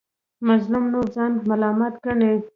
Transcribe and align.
مظلوم 0.47 0.85
نور 0.93 1.05
ځان 1.15 1.31
ملامت 1.49 1.93
ګڼي. 2.05 2.33